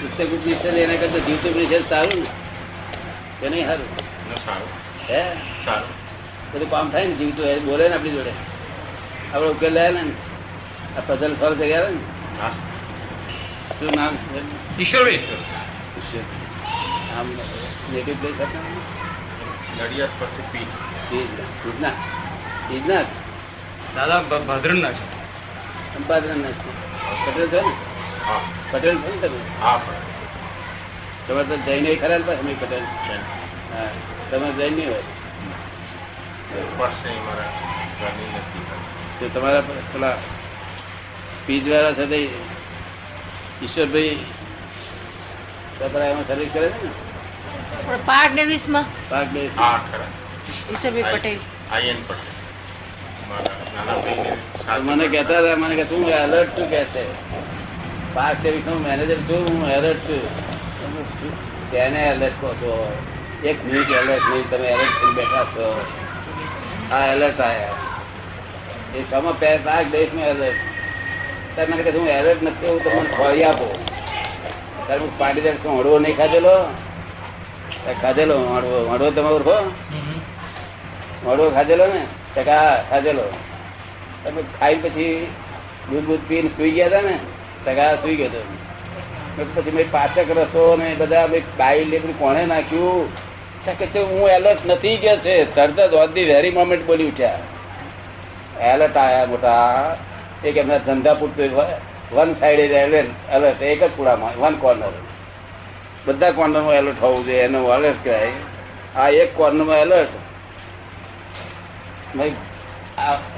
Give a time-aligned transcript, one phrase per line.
[0.00, 2.26] પુસ્તક ઉપનિષદ એના કરતા જીવતું ઉપનિષદ સારું ને?
[3.40, 3.86] કે નહીં સારું?
[4.44, 4.68] સારું.
[5.10, 5.34] હે?
[5.64, 5.88] સારું.
[6.52, 8.30] બધું કામ થાય ને જીવતું બોલે ને આપણી જોડે.
[9.34, 10.00] આપડે ઉકેલ લાયા ને?
[10.98, 12.00] આ પઝલ સોલ્વ કરી આવે ને?
[13.78, 14.82] શું નામ છે?
[14.82, 15.18] ઈશ્વરભાઈ
[17.18, 17.26] આમ
[17.92, 20.66] નેટિવ પ્લેસ હતા નડિયાદ પાસે પી.
[21.68, 21.92] ઇજના
[22.70, 23.19] ઇજના
[23.96, 25.04] દાદા ભ- ભદ્રના છે.
[25.94, 26.70] સંપાદન નથી
[27.26, 27.74] પટેલ છો ને?
[28.72, 29.38] પટેલ છો ને તમે?
[29.60, 29.80] હા
[31.28, 32.18] તો જૈન એ ખરા
[32.60, 32.80] પટેલ.
[32.80, 33.16] છે.
[33.74, 33.88] હા.
[34.30, 35.02] તમે જૈન નહીં હોય?
[39.34, 39.60] તમારા
[39.92, 40.16] પેલા
[41.46, 42.16] પીજ વાળા સાથે
[43.62, 44.18] ઈશ્વરભાઈ
[46.10, 46.90] એમાં સર્વિસ કરે છે ને?
[48.06, 50.06] પાર્ક ડેવિસમાં પાક બે હા ખરા.
[50.70, 51.38] ઈશ્વરભાઈ પટેલ.
[51.72, 52.30] આયન પટેલ
[53.28, 53.59] મારા નાના ભાઈને તો સાથે
[54.84, 57.04] મને કેતા હતા મને કે તું એલર્ટ છું કે છે?
[58.14, 60.24] પાક ડેવિસ નો મેનેજર છું હું એલર્ટ છું.
[61.70, 62.72] તેને એલર્ટ કહો છો?
[63.44, 65.66] એક મિનિટ એલર્ટ નહીં તમે એલર્ટ થઈ બેઠા છો.
[66.92, 67.76] આ એલર્ટ આયા.
[68.94, 70.58] એ સમા પે પાક દેશમાં એલર્ટ
[71.54, 73.68] ત્યારે મને કહે હું એલર્ટ નથી એવું તમને ખોરી આપો.
[74.86, 76.56] ત્યારે હું પાટી દે હળવો નહીં ખાધેલો?
[78.02, 79.56] ખાધેલો હળવો હળવો તમે ઓળખો
[81.26, 82.02] હળવો ખાધેલો ને?
[82.34, 83.26] ટકા કે ખાધેલો.
[84.24, 85.26] તમે ખાઈ પછી
[85.90, 87.18] દૂધ બૂધ પીને સુઈ ગયા હતા ને
[87.64, 93.30] તે સુઈ ગયો હતો પછી મેં પાચક રસો ને બધા મેં બાઈ લેબડી કોણે નાખ્યું?
[93.78, 95.44] કે હું એલર્ટ નથી કે છે.
[95.54, 97.38] તરત જ ઓન વેરી મોમેન્ટ બોલી ઉઠ્યા.
[98.60, 99.96] એલર્ટ આયા મોટા,
[100.44, 101.50] એક એમના ધંધા પૂરતું
[102.12, 104.92] વન સાઈડ એલર્ટ એક જ કુડામાં વન કોર્નર
[106.06, 108.32] બધા કોર્નરમાં એલર્ટ હોવું જોઈએ, એનો એલર્ટ કહેવાય.
[108.96, 110.14] આ એક કોર્નરમાં એલર્ટ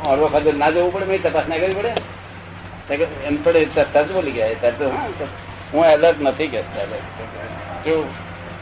[0.08, 1.92] ઓરવો ખાતે ના જવું પડે ભાઈ તપાસ ના કરવી પડે.
[3.24, 4.82] એમ પડે તરત બોલી ગયા તરત
[5.76, 6.62] હા એલર્ટ નથી કે
[7.86, 7.94] જો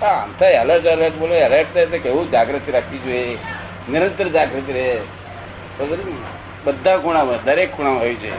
[0.02, 2.30] આમ તો એલર્ટ એલર્ટ બોલો એલર્ટ થાય તો કેવું?
[2.30, 3.38] જાગૃતિ રાખવી જોઈએ.
[3.92, 4.98] નિરંતર જાગૃતિ રહે.
[6.64, 8.32] બધા ખૂણામાં, દરેક ખૂણામાં હોય છે.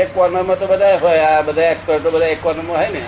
[0.00, 3.02] એક કોર્નરમાં તો બધા હોય, આ બધા એક્સપર્ટો બધા એક કોર્નરમાં હોય ને.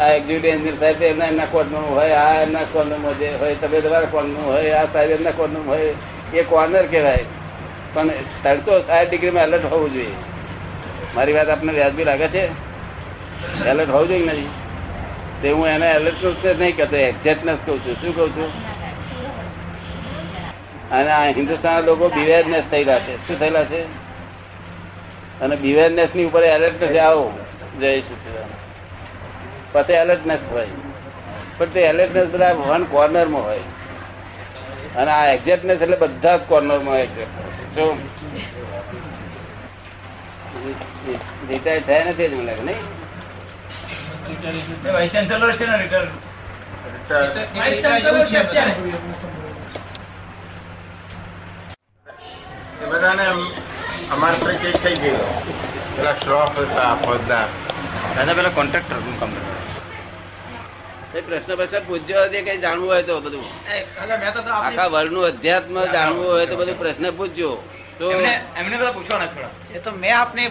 [0.00, 4.06] આ એક્ઝિક્યુટિવ એન્જિનિયર સાહેબ એમના એમના કોર્નરમાં હોય, આ એમના કોર્નરમાં જે હોય, તમે તમારા
[4.10, 5.94] કોર્નરમાં હોય, આ સાહેબ એમના કોર્નરમાં હોય.
[6.34, 7.24] એ કોર્નર કહેવાય.
[7.94, 8.08] પણ
[8.42, 10.12] તરતો સાઠ ડિગ્રીમાં એલર્ટ હોવું જોઈએ.
[11.14, 12.46] મારી વાત આપને વ્યાજબી લાગે છે?
[13.64, 14.48] એલર્ટ હોવું જોઈએ નહીં?
[15.42, 17.94] તે હું એને એલર્ટ નહીં કહેતો એક્ઝેક્ટનેસ કહું છું.
[17.94, 18.76] શું કહું છું?
[20.90, 23.28] અને આ હિન્દુસ્તાન લોકો બિવેરનેસ થયેલા છે.
[23.28, 23.82] શું થયેલા છે?
[25.40, 27.32] અને બિવેરનેસની ઉપર એલર્ટનેસ આવો.
[27.80, 28.48] જય સચિદાન
[29.72, 30.66] પછી એલર્ટનેસ હોય.
[31.58, 33.58] પણ તે એલર્ટનેસ બધા વન કોર્નરમાં હોય.
[34.98, 37.96] અને આ એક્ઝેક્ટનેસ એટલે બધા જ કોર્નરમાં એક્ઝેક્ટનેસ શું?
[41.50, 42.84] રિટાયર થયા નથી જ મને લાગે નહીં?
[52.90, 53.24] બધાને
[54.14, 55.12] અમારે તો કઈ થઈ
[55.96, 57.48] પેલા શ્રોફ હતા ફોજદાર.
[58.16, 59.32] દાદા પેલા કોન્ટ્રાક્ટરનું કામ
[61.16, 63.44] એ પ્રશ્ન પ્રશ્ન પૂછજો જે કઈ જાણવું હોય તો બધું.
[64.66, 67.50] આખા વર્લ્ડનું અધ્યાત્મ જાણવું હોય તો બધું પ્રશ્ન પૂછજો
[67.98, 70.42] તો એમને એમને બધા પૂછવા નથી એ તો મેં આપને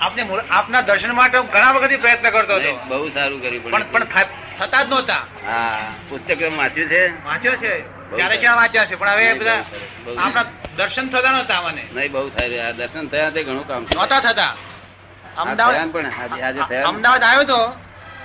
[0.00, 2.72] આપને આપના દર્શન માટે ઘણા વખત પ્રયત્ન કરતો હતો.
[2.88, 3.84] બહુ સારું કર્યું પણ.
[3.92, 4.04] પણ
[4.58, 5.22] થતા જ નહોતા.
[5.46, 7.02] હા પુસ્તક એમ વાંચ્યું છે?
[7.24, 7.72] વાંચ્યો છે.
[7.72, 8.94] ક્યારે ત્યારે ક્યાં વાંચ્યા છે?
[8.94, 9.60] પણ હવે બધા.
[10.18, 10.44] આપણા
[10.76, 11.84] દર્શન થતા નહોતા મને.
[11.94, 14.52] નહીં બહુ થાય રહ્યા દર્શન થયા તે ઘણું કામ નહોતા થતા.
[15.36, 17.60] અમદાવાદ પણ આજે આજે અમદાવાદ આવ્યો તો?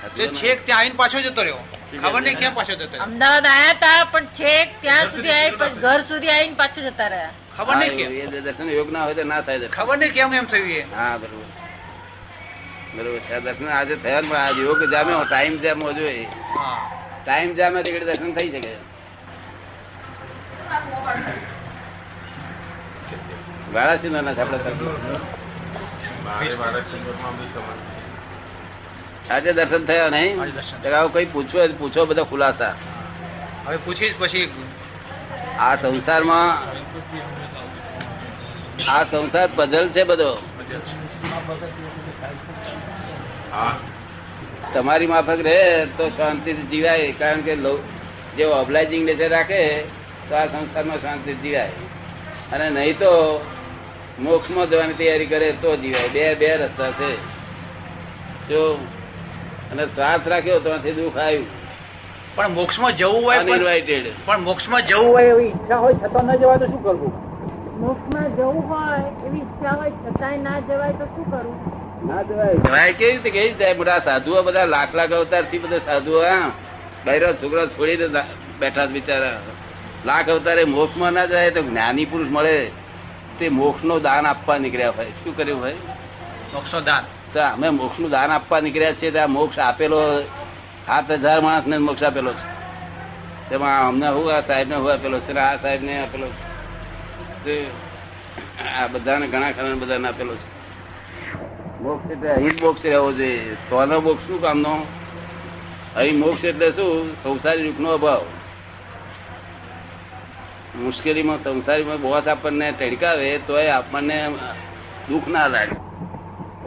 [0.01, 1.61] છેક ત્યાં આવીને પાછો જતો રહ્યો.
[1.93, 5.99] ખબર નહીં ક્યાં પાછો જતો અમદાવાદ આયા હતા પણ છેક ત્યાં સુધી આવી પછી ઘર
[6.11, 7.33] સુધી આવીને પાછો જતા રહ્યા.
[7.57, 8.09] ખબર નહીં કેમ?
[8.45, 10.79] દર્શન યોગ ના હોય તો ના થાય ખબર નહીં કેમ એમ થયું એ?
[10.95, 11.47] હા બરોબર.
[12.95, 16.23] બરોબર દર્શન આજે થયા પણ આજે યોગ જામે ટાઈમ જામ હોજો એ
[17.25, 18.73] ટાઈમ જામે તે દર્શન થઈ શકે.
[23.73, 24.81] વાળા ના છે આપણા તરફ
[26.25, 27.83] મારે મારા સંદર્ભમાં બી તમારે
[29.31, 30.41] આજે દર્શન થયા નહીં?
[30.41, 30.89] આજે દર્શન.
[30.89, 32.75] આવું કઈ પૂછવું પૂછો બધા ખુલાસા.
[33.65, 34.51] હવે પૂછીશ પછી
[35.59, 36.57] આ સંસારમાં
[38.91, 40.37] આ સંસાર પઝલ છે બધો.
[43.51, 43.77] હા.
[44.73, 47.81] તમારી માફક રહે તો શાંતિ જીવાય કારણ કે લો-
[48.37, 49.83] જે ઓબ્લાઇઝિંગ નેચર રાખે
[50.29, 51.69] તો આ સંસારમાં શાંતિ જીવાય.
[52.51, 53.45] અને નહીં તો
[54.19, 56.09] મોક્ષમાં જવાની તૈયારી કરે તો જીવાય.
[56.09, 57.15] બે બે રસ્તા છે.
[58.47, 58.87] જો
[59.71, 61.45] અને સ્વાર્થ રાખ્યો ત્યાંથી દુઃખ આવ્યું.
[62.35, 66.35] પણ મોક્ષમાં જવું હોય પણ- અનઇન્વાઇટેડ પણ મોક્ષમાં જવું હોય એવી ઈચ્છા હોય છતાં ન
[66.35, 67.31] જવાય તો શું કરવું?
[67.79, 72.55] મોક્ષમાં જવું હોય એવી ઈચ્છા હોય છતાંય ના જવાય તો શું કરવું ના જવાય.
[72.55, 73.29] જવાય કેવી રીતે?
[73.29, 73.63] કેવી રીતે?
[73.63, 76.51] જાય બધા સાધુઓ બધા લાખ લાખ અવતારથી બધા સાધુઓ હા.
[77.05, 78.07] બૈરા છોકરા છોડીને
[78.59, 79.41] બેઠા બિચારા.
[80.05, 82.71] લાખ અવતારે મોક્ષમાં ના જાય તો જ્ઞાની પુરુષ મળે.
[83.39, 85.05] તે મોક્ષ નો દાન આપવા નીકળ્યા હોય.
[85.05, 85.73] શું કર્યું હોય
[86.53, 87.20] મોક્ષ દાન.
[87.33, 90.21] તો અમે મોક્ષનું દાન આપવા નીકળ્યા છીએ ત્યાં મોક્ષ આપેલો
[90.85, 92.47] સાત હજાર માણસ ને મોક્ષ આપેલો છે.
[93.49, 96.27] તેમાં અમને હું આ સાહેબ ને હું આપેલો છે આ સાહેબ ને આપેલો
[97.45, 97.71] છે.
[98.77, 100.49] આ બધાને ઘણા ખરા બધાને આપેલો છે.
[101.81, 103.55] મોક્ષ એટલે અહીં જ મોક્ષ રહેવો જોઈએ.
[103.69, 104.87] તોનો મોક્ષ શું કામનો?
[105.95, 107.15] અહીં મોક્ષ એટલે શું?
[107.23, 108.21] સંસારી રૂપનો અભાવ.
[110.75, 114.29] મુશ્કેલીમાં સંસારીમાં બોસ આપણને ટડકાવે એ આપણને
[115.09, 115.75] દુઃખ ના લાગે.
[115.75, 115.90] તો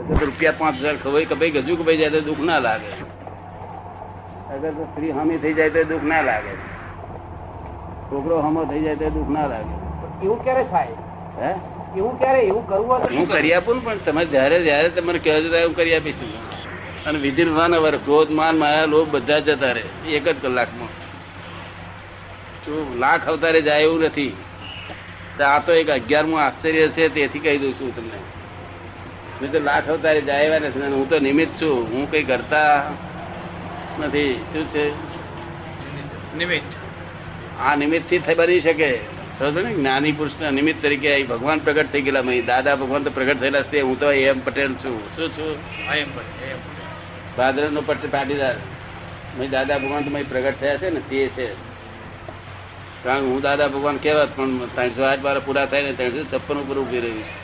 [0.09, 2.91] રૂપિયા પાંચ હજાર ખવાય કપાઈ ગજુ કપાઈ જાય તો દુઃખ ના લાગે.
[4.55, 6.55] અગર તો સ્ત્રી હામી થઈ જાય તો દુઃખ ના લાગે.
[8.11, 9.75] છોકરો હમો થઈ જાય તો દુઃખ ના લાગે.
[10.23, 10.97] એવું ક્યારે થાય?
[11.41, 11.51] હે?
[11.97, 15.75] એવું ક્યારે એવું કરવું હું કરી આપું પણ તમે જયારે જયારે તમારે કહેવા જતા હું
[15.77, 16.39] કરી આપીશ તમને.
[17.07, 20.89] અને વિધિન વાન અવર ક્રોધ માન માયા લોભ બધા જતા રહે એક જ કલાકમાં.
[22.65, 24.37] તો લાખ અવતારે જાય એવું નથી.
[25.41, 28.19] આ તો એક અગિયારમું આશ્ચર્ય છે તેથી કહી દઉં છું તમને.
[29.45, 31.93] મેં તો લાખ અવતારે જાય નથી હું તો નિમિત્ત છું.
[31.93, 32.91] હું કઈ કરતા
[34.01, 34.45] નથી.
[34.53, 34.91] શું છે?
[36.37, 37.61] નિમિત્ત.
[37.61, 38.99] આ નિમિત્તથી થઈ બની શકે.
[39.39, 39.75] સમજો ને?
[39.75, 43.81] જ્ઞાની પુરુષ નિમિત્ત તરીકે ભગવાન પ્રગટ થઈ ગયેલા અહીં દાદા ભગવાન તો પ્રગટ થયેલા છે
[43.81, 45.17] હું તો એમ પટેલ છું.
[45.17, 45.59] શું છું?
[47.37, 48.55] બને, નો પાટીદાર.
[48.55, 51.55] અહીં દાદા ભગવાન તો અહીં પ્રગટ થયા છે ને તે છે.
[53.05, 56.79] કારણ હું દાદા ભગવાન કહેવત પણ ત્રણસો આઠ બાર પૂરા થાય ને ત્રણસો છપ્પન ઉપર
[56.79, 57.44] ઊભી રહ્યું છે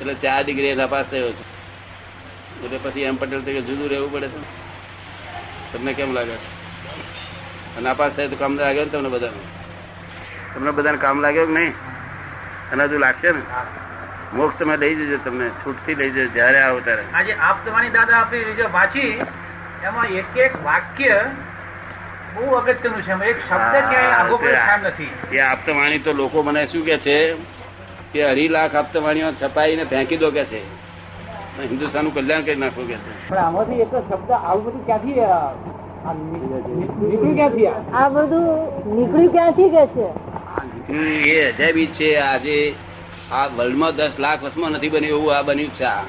[0.00, 1.44] એટલે ચાર ડિગ્રી નાપાસ થયો છે.
[2.64, 4.40] એટલે પછી એમ પટેલ તરીકે જુદું રહેવું પડે છે.
[5.72, 7.80] તમને કેમ લાગે છે?
[7.80, 9.42] નાપાસ થાય તો કામ લાગ્યો ને તમને બધાને?
[10.54, 11.72] તમને બધાને કામ લાગ્યો કે નહીં?
[12.72, 13.42] અને હજુ લાગશે ને?
[14.32, 17.02] મોક્ષ તમે લઈ જજો તમને છૂટથી લઈ જજો જયારે આવો ત્યારે.
[17.14, 19.20] આજે આપ તમારી દાદા આપણી વાંચી
[19.84, 21.30] એમાં એક એક વાક્ય
[22.34, 23.12] બહુ અગત્યનું છે.
[23.30, 24.40] એક શબ્દ ક્યાંય આગો
[24.88, 25.10] નથી.
[25.32, 27.36] એ આપતવાણી તો લોકો મને શું કે છે?
[28.12, 30.60] કે અઢી લાખ આપતવાણીઓ છપાઈને ફેંકી દો કે છે?
[31.62, 33.12] હિન્દુસ્તાનનું કલ્યાણ કરી નાખો કે છે?
[33.28, 35.14] પણ આમાંથી એક શબ્દ આવું બધું ક્યાંથી
[37.00, 37.78] નીકળ્યું ક્યાંથી આ?
[37.92, 38.44] આ બધું
[38.96, 40.06] નીકળ્યું ક્યાંથી કે છે?
[41.30, 42.10] એ અજાયબી છે.
[42.16, 42.56] આજે
[43.32, 46.02] આ વર્લ્ડમાં દસ લાખ વર્ષમાં નથી બન્યું એવું આ બન્યું છે આ.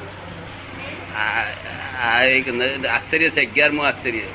[2.23, 2.47] એક
[2.85, 4.25] આશ્ચર્ય છે અગિયારમું આશ્ચર્ય.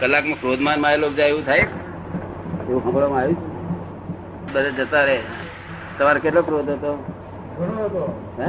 [0.00, 1.58] કલાકમાં ક્રોધમાન માયેલો જાય એવું થાય?
[1.58, 3.40] એવું સાંભળવામાં આવ્યું?
[4.52, 5.18] બધા જતા રહે.
[5.96, 6.92] તમારે કેટલો ક્રોધ હતો
[8.38, 8.46] હે?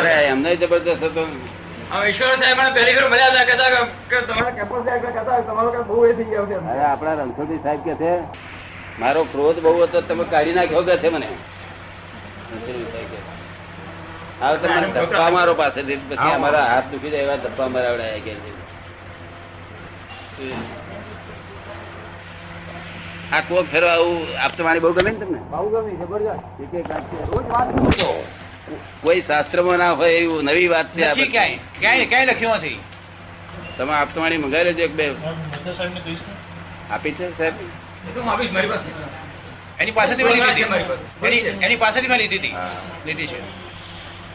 [0.00, 1.22] અરે એમને જબરદસ્ત હતો.
[6.86, 8.12] આપણા રણછોડી સાહેબ કે છે
[8.98, 11.28] મારો ક્રોધ બહુ હતો તમે કાઢી નાખ્યો કે છે મને?
[12.86, 13.18] સાહેબ કે
[14.42, 18.32] હવે તમે ધપ્પા મારો પાસેથી પછી અમારા હાથ દુખી જાય એવા ધપ્પા મરાવડાયા કે?
[23.32, 25.38] આ કોક ફેરો આવું આપતવાણી બહુ ગમે ને તમને?
[25.38, 26.60] બહુ ગમી જબરજસ્ત.
[26.60, 27.16] એક એક વાક્ય.
[27.16, 28.26] રોજ વાત કરતો
[29.02, 31.56] કોઈ શાસ્ત્રમાં ના હોય એવું નવી વાત છે આ ક્યાંય.
[31.80, 32.80] ક્યાંય ક્યાંય લખ્યું નથી.
[33.76, 35.14] તમે આપતવાણી મંગાવી લેજો એક બે.
[36.90, 37.54] આપી છે સાહેબ?
[39.80, 42.54] એની પાસેથી મેં લીધી એની- એની પાસેથી મેં લીધી હતી.
[43.06, 43.40] લીધી છે.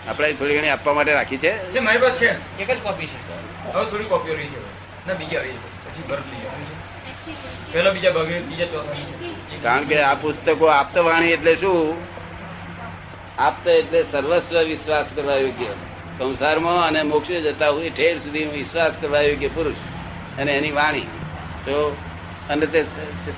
[0.07, 1.57] આપણે થોડી ઘણી આપવા માટે રાખી છે?
[1.57, 2.59] છે મારી પાસે છે.
[2.59, 3.71] એક જ કોપી છે.
[3.71, 4.59] હવે થોડી કોપીઓ રહી છે.
[5.07, 5.85] ના બીજા રહી છે.
[5.85, 6.49] પછી ભરત લઈ
[7.71, 8.95] પેલા બીજા ભાગે, બીજા ચોથા
[9.63, 11.97] કારણ કે આ પુસ્તકો આપતવાણી એટલે શું?
[13.37, 15.65] આપત એટલે સર્વસ્વ વિશ્વાસ કરવા યોગ્ય.
[16.19, 19.75] સંસારમાં અને મોક્ષે જતા હોય ઠેર સુધી વિશ્વાસ કરવા યોગ્ય પુરુષ.
[20.39, 21.01] અને એની વાણી.
[21.65, 21.97] તો,
[22.49, 22.83] અને તે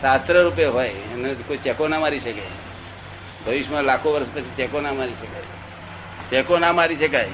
[0.02, 2.42] શાસ્ત્ર રૂપે હોય, એને કોઈ ચેકો ના મારી શકે.
[3.46, 5.42] ભવિષ્યમાં લાખો વર્ષ પછી ચેકો ના મારી શકાય.
[6.30, 7.30] ચેકો ના મારી શકાય.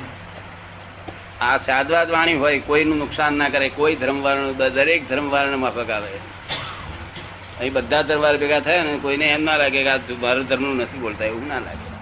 [1.42, 6.36] આ સાદવાદ વાણી હોય, કોઈનું નુકસાન ના કરે, કોઈ ધર્મવાળાનું, દરેક ધર્મવાળાને માફક આવે.
[7.60, 10.98] અહીં બધા દરબાર ભેગા થયા ને કોઈને એમ ના લાગે કે આ મારું ધર્મ નથી
[10.98, 11.96] બોલતા એવું ના લાગે.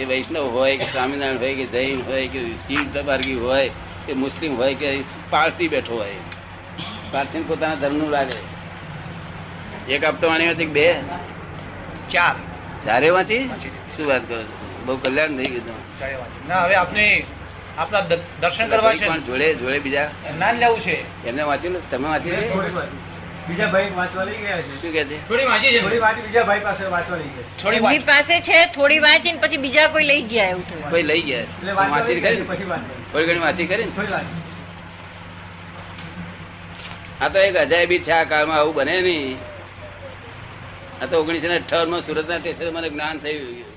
[0.00, 3.68] એ વૈષ્ણવ હોય કે સ્વામિનારાયણ હોય કે જૈન હોય કે શિવ દબારગી હોય
[4.06, 6.14] કે મુસ્લિમ હોય કે પારસી બેઠો હોય
[7.12, 8.38] પારસી પોતાના ધર્મનું લાગે.
[9.94, 10.94] એક હપ્તો વાણી હતી બે?
[12.10, 12.34] ચાર.
[12.84, 13.50] ચારે વાંચી?
[13.96, 14.82] શું વાત કરો છો?
[14.84, 17.24] બહુ કલ્યાણ થઈ ગયું ના હવે આપને
[17.78, 18.00] આપના
[18.40, 20.10] દર્શન કરવા છે જોડે જોડે બીજા?
[20.38, 21.26] ના લેવું છે.
[21.28, 22.30] એમને વાંચ્યું તમે વાંચી.
[23.50, 24.72] બીજા ભાઈ વાંચવા લઈ ગયા છે.
[24.82, 25.80] શું કે છે થોડી વાંચી છે.
[25.84, 29.60] થોડી વાંચી બીજા ભાઈ પાસે વાંચવા લઈ ગયા થોડી એમની પાસે છે થોડી વાંચીને પછી
[29.64, 30.90] બીજા કોઈ લઈ ગયા એવું થયું.
[30.92, 31.46] કોઈ લઈ ગયા.
[31.58, 32.66] એટલે વાંચી કરી પછી
[33.12, 34.38] થોડી ઘણી વાંચી કરી થોડી વાંચી.
[37.22, 39.38] આ તો એક અજાયબી છે આ કાળમાં આવું બને નહીં.
[41.02, 43.68] આ તો ઓગણીસો ને અઠાવનમાં સુરત ના સ્ટેશન મને જ્ઞાન થયું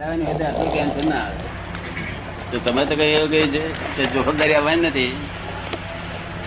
[0.00, 1.44] આટલું ટેન્શન ના આવે.
[2.50, 3.62] તો તમે તો કઈ એવું કઈ છે
[3.96, 5.12] કે જોખમદારી આવવાની નથી.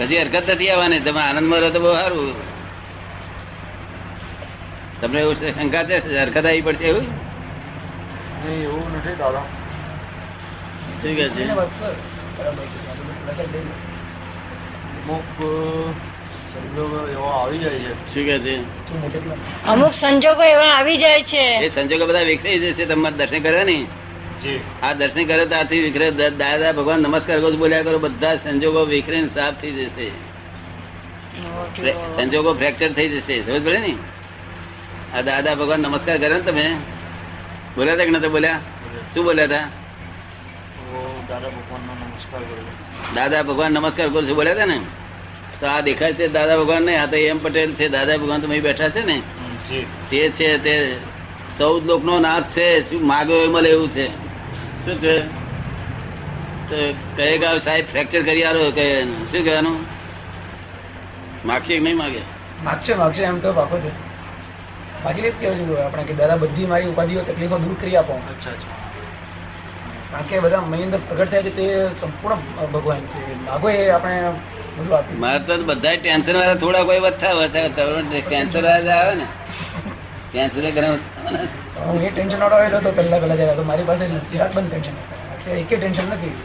[0.01, 0.99] કદી હરકત નથી આવવાની.
[0.99, 2.33] તમે આનંદમાં રહો તો બહુ સારું.
[5.01, 5.97] તમને એવું છે, શંકા છે?
[6.21, 7.05] હરકત આવી પડશે એવું?
[8.49, 9.43] એવું નથી દાદા.
[11.01, 11.43] શું કે છે?
[15.01, 15.27] અમુક
[16.53, 17.93] સંજોગો એવા આવી જાય છે.
[18.13, 18.55] શું કે
[19.65, 21.45] અમુક સંજોગો એવા આવી જાય છે.
[21.65, 23.87] એ સંજોગો બધા વિખરાઈ જશે તમારે દર્શન કરવા ને જી
[24.83, 29.27] આ દર્શન કરે તો આથી વિખરે દાદા ભગવાન નમસ્કાર કરો બોલ્યા કરો બધા સંજોગો વિખરે
[29.27, 30.07] સાફ થઈ જશે.
[32.15, 33.41] સંજોગો ફ્રેક્ચર થઈ જશે.
[33.41, 33.93] સમજ પડે ને?
[35.15, 36.65] આ દાદા ભગવાન નમસ્કાર કરે ને તમે?
[37.75, 38.59] બોલ્યા હતા કે નતા બોલ્યા?
[39.13, 39.67] શું બોલ્યા હતા
[41.29, 42.65] દાદા ભગવાનનો નમસ્કાર કરું
[43.15, 44.79] દાદા ભગવાન નમસ્કાર કરું છું બોલ્યા હતા ને?
[45.59, 48.47] તો આ દેખાય છે દાદા ભગવાન નહીં આ તો એમ પટેલ છે દાદા ભગવાન તો
[48.47, 49.21] અહીં બેઠા છે ને?
[50.09, 50.97] તે છે તે
[51.57, 54.30] ચૌદ લોક નો નાથ છે શું માગ્યો એ મળે એવું છે?
[54.85, 55.21] શું છે?
[56.69, 56.77] તો
[57.17, 59.85] કહે ગાવ સાહેબ ફ્રેક્ચર કરી આલો કે શું કહેવાનું?
[61.45, 62.21] માગશે કે નહીં માગે?
[62.63, 63.91] માગશે માગશે એમ તો પાકો છે.
[65.03, 68.13] બાકી જ કહેવું છે આપણે કે દાદા બધી મારી ઉપાધિઓ તકલીફો દૂર કરી આપો.
[68.13, 68.77] અચ્છા અચ્છા.
[70.11, 72.37] કારણ કે બધા મની અંદર પ્રગટ થાય છે તે સંપૂર્ણ
[72.73, 73.45] ભગવાન છે.
[73.45, 74.33] માગો એ આપણે
[75.17, 77.67] મારે તો બધા ટેન્શન વાળા થોડા કોઈ વધતા વધતા
[78.27, 79.25] ટેન્શન વાળા આવે ને.
[80.31, 80.97] ટેન્શન ગરમ
[81.85, 84.69] હું એ ટેન્શન વાળો આવેલો તો પહેલા પહેલા જરા તો મારી પાસે નથી હાથ બંધ
[84.71, 84.95] ટેન્શન
[85.35, 86.35] એટલે એકે ટેન્શન નથી.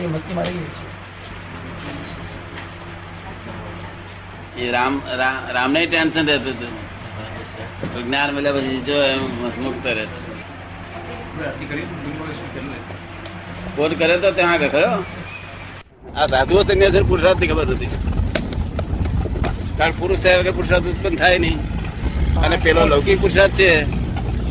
[0.00, 0.86] એ મસ્તી મારી ગઈ છે.
[4.64, 6.72] એ રામ ને ટેન્શન રહેતું હતું.
[8.06, 9.22] જ્ઞાન મળ્યા પછી જો એમ
[9.64, 10.20] મુક્ત રહે છે.
[13.76, 14.90] કોટ કરે તો ત્યાં આગળ, ખરો?
[16.16, 17.92] આ સાધુઓ સંન્યાસી પુરુષાર્થની ખબર નથી.
[19.78, 21.58] કારણ પુરુષ થયા વગર પુરુષાર્થ ઉત્પન્ન થાય નહીં.
[22.44, 23.70] અને પેલો લૌકિક પુરુષાર્થ છે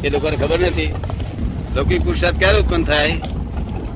[0.03, 0.93] એ લોકોને ખબર નથી.
[1.75, 3.21] લૌકિક પુરુષાર્થ ક્યારે ઉત્પન્ન થાય?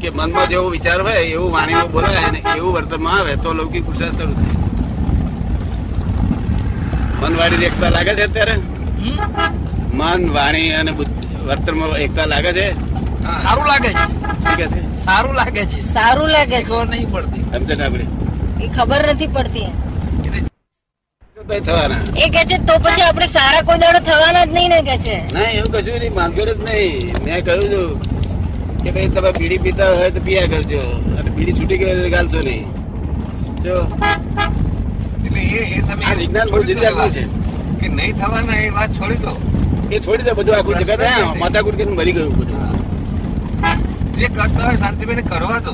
[0.02, 4.16] કે મનમાં જેવો વિચાર હોય એવું વાણીમાં બોલાય અને એવું વર્તનમાં આવે તો લૌકિક પુરુષાર્થ
[4.16, 4.62] શરૂ થાય.
[7.22, 8.56] મન વાણી એકતા લાગે છે અત્યારે?
[9.94, 12.92] મન વાણી અને બુદ્ધિ વર્તનમાં એકતા લાગે છે?
[13.22, 14.96] સારું લાગે છે.
[14.96, 15.82] સારું લાગે છે.
[15.82, 16.64] સારું લાગે છે.
[16.64, 17.42] ખબર નહીં પડતી.
[17.42, 19.66] સમજે ને એ ખબર નથી પડતી.
[21.42, 25.16] એ કે છે તો પછી આપણે સારા કોઈ દાડો થવાના જ નહીં ને કે છે?
[25.34, 27.24] ના એવું કશું નહીં માંગેડ જ નહીં.
[27.26, 27.90] મેં કહ્યું હતું
[28.84, 30.82] કે ભાઈ તમે બીડી પીતા હોય તો પીયા કરજો.
[31.20, 32.66] અને બીડી છૂટી ગઈ તો ગાલશો નહીં.
[33.64, 33.76] જો.
[35.26, 37.24] એટલે એ એ તમે આ વિજ્ઞાન બહુ જુદી આપ્યું છે.
[37.82, 39.34] કે નહીં થવાના એ વાત છોડી દો.
[39.92, 41.02] એ છોડી દે બધું આખું જગત.
[41.40, 42.60] માતા કુટકી મરી ગયું બધું.
[44.20, 45.74] જે કરતા હોય શાંતિભાઈ કરવા દો.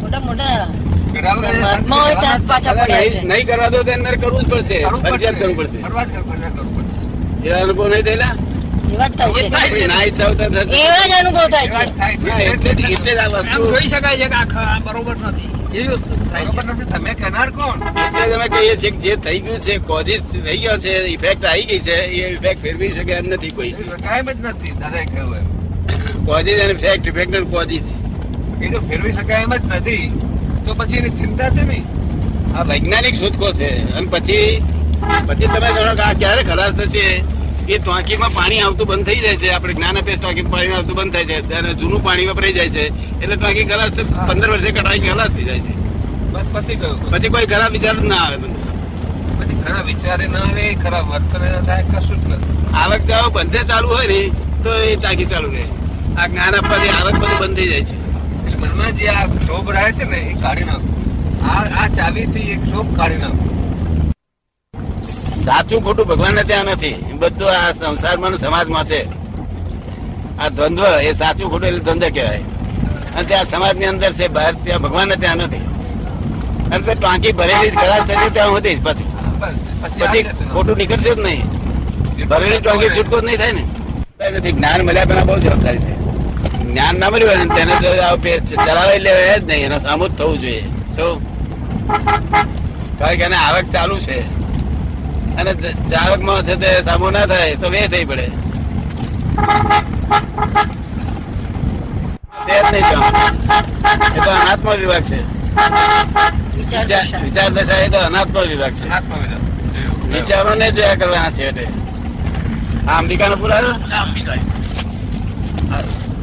[0.00, 0.66] મોટા મોટા.
[1.20, 4.42] કરાવો કે મહાત્મા હોય ત્યાં પાછા પડ્યા છે નહીં નહીં કરવા દો તો એને કરવું
[4.42, 4.78] જ પડશે.
[5.04, 5.78] ફરજિયાત કરવું પડશે.
[5.78, 7.48] કરવા જ કરવું પડશે, કરવું પડશે.
[7.48, 8.32] એવા અનુભવ નહીં થયેલા?
[8.92, 9.14] એવા જ
[9.52, 9.86] થાય છે.
[9.86, 10.82] ના ઈચ્છા હોય તો થશે.
[10.82, 11.96] એવા જ અનુભવ થાય એ વાત છે.
[11.96, 14.44] થાય ના, છે એટલે જ એટલે જ આ આમ વસ્તુ જોઈ શકાય છે કે આ
[14.44, 15.48] ખ- આ બરોબર નથી.
[15.74, 16.46] એવી વસ્તુ થાય છે.
[16.46, 16.84] બરોબર નથી.
[16.84, 17.78] તમે કહેનાર કોણ?
[17.98, 21.44] એટલે જ અમે કહીએ છીએ કે જે થઈ ગયું છે કોઝિસ થઈ ગયો છે ઇફેક્ટ
[21.44, 23.72] આવી ગઈ છે એ ઇફેક્ટ ફેરવી શકે એમ નથી કોઈ.
[24.02, 27.86] કાયમ જ નથી દાદા કહ્યું કોઝિસ અને ફેક્ટ ઇફેક્ટ કોઝિસ
[28.62, 30.12] એ તો ફેરવી શકાય એમ જ નથી.
[30.64, 31.84] તો પછી એની ચિંતા છે નહીં?
[32.56, 33.68] આ વૈજ્ઞાનિક શોધખોળ છે.
[33.96, 34.62] અને પછી
[35.28, 37.04] પછી તમે જાણો કે આ ક્યારે ખલાસ થશે?
[37.68, 39.48] એ ટાંકીમાં પાણી આવતું બંધ થઈ જાય છે.
[39.50, 41.54] આપણે જ્ઞાન આપીએ ટાંકીમાં પાણી આવતું બંધ થાય છે.
[41.58, 42.84] અને જૂનું પાણી વપરાઈ જાય છે.
[43.22, 43.92] એટલે ટાંકી ખરાશ
[44.28, 45.72] પંદર વર્ષે ટાંકી ખરાશ થઈ જાય છે.
[46.32, 48.36] બસ પતી ગયું પછી કોઈ ખરાબ વિચાર ના આવે
[49.38, 52.54] પછી ખરા વિચારે ના આવે ખરાબ વર્તન ના થાય કશું જ નથી.
[52.82, 54.20] આવક જાવ બંધે ચાલુ હોય ને
[54.64, 55.64] તો એ ટાંકી ચાલુ રહે.
[56.18, 57.99] આ જ્ઞાન આપવાથી આવક બધું બંધ થઈ જાય છે.
[58.60, 60.88] મનમાં જે આ ક્ષોભ રહે છે ને એ કાઢી નાખો.
[61.52, 63.44] આ આ ચાવીથી એ ક્ષોભ કાઢી નાખો.
[65.44, 66.96] સાચું ખોટું ભગવાન ત્યાં નથી.
[67.20, 69.00] બધું આ સંસારમાં સમાજમાં છે.
[70.42, 72.42] આ દ્વંદ્વ એ સાચું ખોટું એટલે દ્વંદ્વ કહેવાય.
[73.14, 75.64] અને ત્યાં સમાજની અંદર છે બહાર ત્યાં ભગવાન ત્યાં નથી.
[76.72, 79.08] અને તે ટાંકી ભરેલી ખરાબ થતી ત્યાં સુધી જ પછી.
[79.82, 81.44] પછી ખોટું નીકળશે જ નહીં.
[82.30, 83.64] ભરેલી ટાંકી છૂટકો જ નહીં થાય ને.
[84.38, 85.94] નથી જ્ઞાન મળ્યા પેલા બહુ જવાબદારી છે.
[86.70, 87.74] જ્ઞાન ના મળ્યું હોય તેને
[88.66, 89.64] ચલાવી લેવાય જ નહીં.
[89.66, 90.62] એનો જ થવું જોઈએ.
[90.96, 91.14] શું
[92.98, 94.18] કારણ કે એને આવક ચાલુ છે.
[95.38, 95.50] અને
[95.96, 98.26] આવકમાં છે તે સામો ના થાય તો વે થઈ પડે.
[102.46, 103.26] તે જ નહીં જવાનું.
[104.16, 105.20] એ તો અનાત્મ વિભાગ છે.
[106.56, 106.84] વિચાર
[107.24, 107.78] વિચાર દશા.
[107.84, 108.86] એ તો અનાત્મ વિભાગ છે.
[110.12, 111.66] વિચારો ને જોયા કરવાના છે એટલે.
[112.88, 114.36] આ અંબિકાનો પુરાવો આ અંબિકા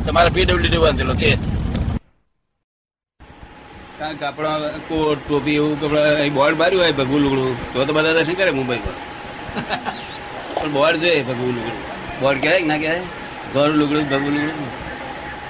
[0.07, 1.37] તમારા પીડબ્લ્યુડી બાંધેલો તે
[3.99, 8.13] કારણ કે આપણા કોટ, ટોપી એવું કપડા બોર્ડ માર્યું હોય ભગવું લુગડું, તો તો બધા
[8.13, 8.95] દર્શન કરે મુંબઈમાં.
[10.55, 11.81] પણ બોર્ડ જોઈએ ભગવું લુગડું.
[12.19, 13.01] બોર્ડ કહેવાય ના કહેવાય?
[13.53, 14.67] ઘર લુગડું, ભગવું લુગડું.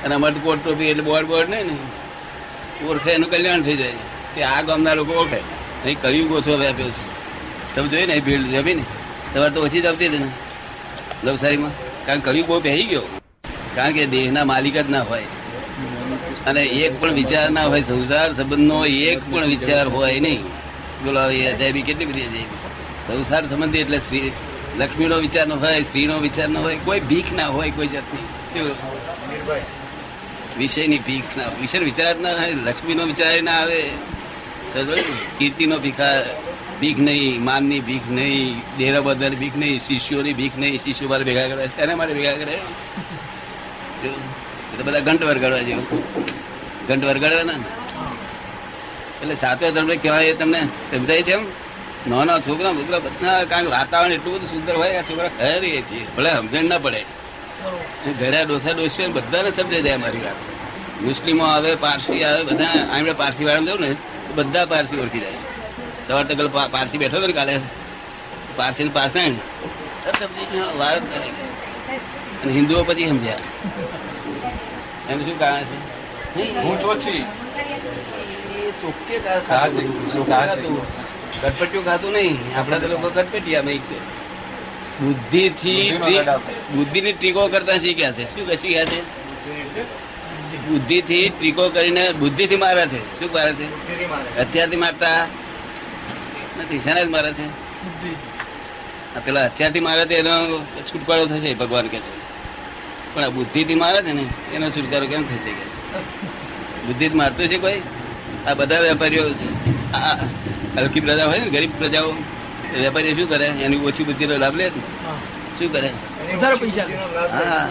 [0.03, 2.85] અને અમારે તો કોટ, ટોપી એટલે બોર્ડ બોર્ડ નહીં ને.
[2.85, 3.91] ઓળખે, એનું કલ્યાણ થઈ જાય.
[4.35, 5.39] કે આ ગામના લોકો ઓળખે.
[5.83, 7.75] અહીં કયું ઓછો વ્યાપ્યો છે.
[7.75, 8.83] તમે જોયું ને ભીડ જમી ને
[9.33, 10.31] તમારે તો ઓછી જ આવતી હતી ને.
[11.23, 12.05] નવસારીમાં.
[12.05, 13.16] કારણ કે કળિયુગ બહુ પહેરી ગયો.
[13.77, 15.25] કારણ કે દેહના માલિક જ ના હોય.
[16.45, 20.41] અને એક પણ વિચાર ના હોય, સંસાર સંબંધનો એક પણ વિચાર હોય નહીં.
[21.03, 22.59] બોલો અજાયબી કેટલી બધી અજાયબી?
[23.07, 24.31] સંસાર સંબંધી એટલે સ્ત્રી,
[24.77, 28.25] લક્ષ્મીનો વિચાર ન હોય, સ્ત્રીનો વિચાર ન હોય, કોઈ ભીખ ના હોય કોઈ જાતની.
[28.53, 28.75] શું?
[30.57, 33.81] વિષયની ભીખ ના વિષય વિચાર જ ના હોય, લક્ષ્મીનો વિચાર ના આવે.
[35.39, 36.23] કીર્તિનો ભીખા
[36.79, 41.47] ભીખ નહીં, માનની ભીખ નહીં દેરા બધાની ભીખ નહીં, શિષ્યોની ભીખ નહીં, શિષ્યો મારે ભેગા
[41.47, 42.59] કરે એને માટે ભેગા કરે?
[44.03, 45.85] તો બધા ઘંટ વરગાડવા જેવું.
[46.87, 47.67] ઘંટ વરગાડવાના ને?
[49.21, 50.61] એટલે સાચો ધર્મ કહેવાય તમને
[50.95, 51.45] સમજાય છે એમ?
[52.07, 56.29] નાના છોકરા છોકરા બધા કારણ વાતાવરણ એટલું બધું સુંદર હોય, આ છોકરા ખરી છીએ ભલે
[56.31, 57.01] સમજણ ના પડે.
[58.19, 60.37] ઘડા ડોસા ડોસી બધાને સમજાઈ જાય મારી વાત.
[61.01, 63.95] મુસ્લિમો આવે, પારસી આવે, બધા આમણે પારસી વાળા જવું ને
[64.35, 65.31] બધા પારસી ઓળખી જાય.
[66.07, 67.59] તમારે તો પેલો પારસી બેઠો ને કાલે?
[68.55, 70.97] પારસી પાસે સમજી વાર
[72.37, 73.33] અને હિન્દુઓ પછી સમજ્યા.
[75.09, 75.77] એનું શું કારણ છે?
[76.63, 76.77] હું
[78.57, 79.41] એ ચોખ્ખે કા-
[81.85, 82.57] ખાતું નહીં.
[82.57, 83.79] આપણા તો લોકો કટપટિયા મેં
[85.01, 85.91] બુદ્ધિ થી
[86.73, 88.23] બુદ્ધિ ની ટીકો કરતા શીખ્યા છે?
[88.23, 89.01] શું શીખ્યા છે?
[90.67, 93.19] બુદ્ધિ થી ટીકો કરીને બુદ્ધિ થી મારે છે.
[93.19, 93.67] શું મારે છે?
[94.39, 95.27] હથિયારથી મારતા?
[96.59, 97.45] નથી શેના જ મારે છે.
[99.25, 102.26] પેલા હથિયારથી મારે તો એનો છુટકારો થશે ભગવાન કે છે.
[103.17, 104.23] પણ આ બુદ્ધિ થી મારે છે ને
[104.55, 105.65] એનો છુટકારો કેમ થશે કે
[106.87, 107.81] બુદ્ધિ મારતું છે કોઈ?
[108.47, 109.23] આ બધા વેપારીઓ
[110.77, 112.09] હલકી પ્રજા હોય ને ગરીબ પ્રજાઓ
[112.83, 113.47] વેપારીઓ શું કરે?
[113.65, 114.65] એની ઓછી બુદ્ધિનો લાભ લે
[115.57, 115.89] શું કરે?
[116.61, 116.85] પૈસા
[117.33, 117.65] હા.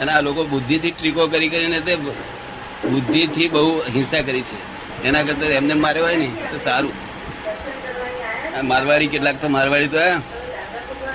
[0.00, 1.92] અને આ લોકો બુદ્ધિથી ટ્રીકો કરી કરીને તે
[2.84, 3.62] બુદ્ધિથી બહુ
[3.94, 4.58] હિંસા કરી છે.
[5.04, 6.94] એના કરતા એમને માર્યો હોય ને તો સારું.
[8.62, 10.00] મારવાડી કેટલાક તો મારવાડી તો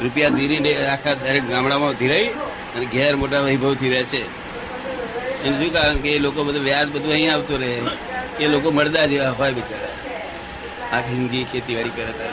[0.03, 2.29] રૂપિયા ધીરીને આખા દરેક ગામડામાં ધીરાઈ
[2.75, 4.23] અને ઘેર મોટા વૈભવથી રહે છે.
[5.43, 7.81] એનું શું કારણ કે એ લોકો બધું વ્યાજ બધું અહીંયા આવતું રહે.
[8.39, 10.97] એ લોકો મળદા જેવા હોય બિચારા.
[10.97, 12.31] આખી જિંદગી ખેતીવાડી કરે તારે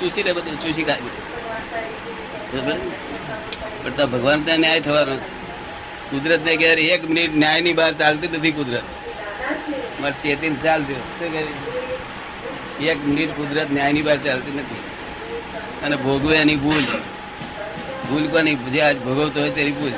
[0.00, 2.72] ચૂસી રહે બધું, ચૂસી ને?
[3.82, 5.38] પણ ભગવાન ત્યાં ન્યાય થવાનો છે.
[6.10, 8.82] કુદરત ને ઘેર એક મિનિટ ન્યાયની બહાર ચાલતી નથી કુદરત.
[10.00, 12.86] મારે ચેતીન ચાલજો શું કહ્યું?
[12.86, 14.80] એક મિનિટ કુદરત ન્યાયની બહાર ચાલતી નથી.
[15.86, 16.84] અને ભોગવે એની ભૂલ.
[18.10, 18.54] ભૂલ કોની?
[18.54, 19.92] જે આજ ભોગવતો હોય તેની ભૂલ.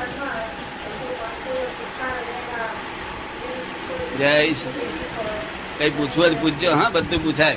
[4.19, 4.53] જય
[5.79, 7.57] કઈ પૂછવું જ પૂછજો, હા, બધું પૂછાય.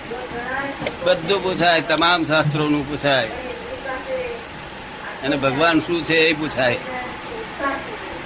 [1.04, 3.28] બધું પૂછાય, તમામ શાસ્ત્રોનું પૂછાય.
[5.24, 6.78] અને ભગવાન શું છે એ પૂછાય.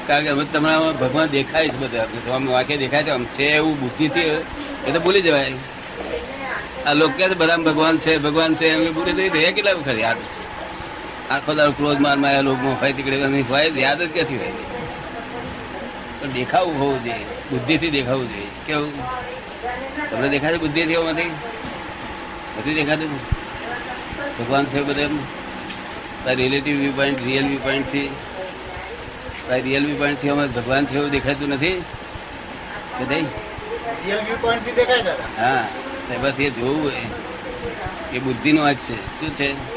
[0.07, 2.07] કારણ કે હવે તમને ભગવાન દેખાય છે બધા.
[2.33, 4.19] આમ વાક્ય દેખાય છે, આમ છે એવું બુદ્ધિથી
[4.87, 5.53] એ તો ભૂલી જવાય.
[6.85, 10.17] આ લોકો બધા ભગવાન છે ભગવાન છે, એમ ભૂલી જઈ તો કેટલા ખરી યાદ?
[11.31, 14.53] આખો દાડો ક્રોધ મારમાં લોકો હોય તીકડે હોય યાદ જ ક્યાંથી હોય
[16.21, 18.47] પણ દેખાવું હોવું જોઈએ બુદ્ધિથી દેખાવું જોઈએ.
[18.65, 18.93] કેવું?
[20.11, 21.31] તમને દેખાય છે બુદ્ધિથી એવું નથી
[22.57, 23.11] નથી દેખાતું?
[24.39, 28.09] ભગવાન છે બધા relative view point real view પોઈન્ટથી?
[29.63, 31.83] રિયલ વ્યૂ પોઈન્ટથી અમે ભગવાન છે એવું દેખાતું નથી?
[32.99, 33.27] કે નહીં
[35.39, 35.67] હા
[36.21, 36.91] બસ એ જોવું
[38.13, 39.19] એ બુદ્ધિ નો આંખ છે.
[39.19, 39.76] શું છે?